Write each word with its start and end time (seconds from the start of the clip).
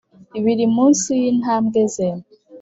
biri 0.43 0.65
munsi 0.75 1.09
yintambwe, 1.21 1.79
ze 1.93 2.09